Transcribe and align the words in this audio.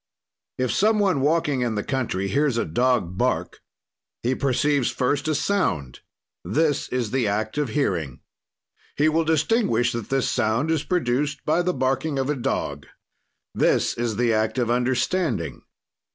"If 0.57 0.71
some 0.71 0.97
one 0.97 1.21
walking 1.21 1.61
in 1.61 1.75
the 1.75 1.83
country 1.83 2.27
hears 2.27 2.57
a 2.57 2.65
dog 2.65 3.19
bark 3.19 3.59
he 4.23 4.33
perceives 4.33 4.89
first 4.89 5.27
a 5.27 5.35
sound: 5.35 5.99
this 6.43 6.89
is 6.89 7.11
the 7.11 7.27
act 7.27 7.59
of 7.59 7.69
hearing. 7.69 8.21
"He 8.97 9.07
will 9.09 9.23
distinguish 9.25 9.91
that 9.91 10.09
this 10.09 10.27
sound 10.27 10.71
is 10.71 10.81
produced 10.83 11.45
by 11.45 11.61
the 11.61 11.75
barking 11.75 12.17
of 12.17 12.31
a 12.31 12.35
dog; 12.35 12.87
this 13.53 13.93
is 13.93 14.15
the 14.15 14.33
act 14.33 14.57
of 14.57 14.71
understanding. 14.71 15.61